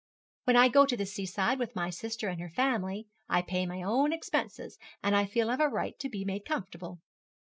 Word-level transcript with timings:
'When 0.45 0.55
I 0.55 0.67
go 0.67 0.87
to 0.87 0.97
the 0.97 1.05
sea 1.05 1.27
side 1.27 1.59
with 1.59 1.75
my 1.75 1.91
sister 1.91 2.27
and 2.27 2.41
her 2.41 2.49
family, 2.49 3.07
I 3.29 3.43
pay 3.43 3.67
my 3.67 3.83
own 3.83 4.11
expenses, 4.11 4.79
and 5.03 5.15
I 5.15 5.27
feel 5.27 5.51
I've 5.51 5.59
a 5.59 5.67
right 5.69 5.93
to 5.99 6.09
be 6.09 6.25
made 6.25 6.43
comfortable.' 6.43 7.01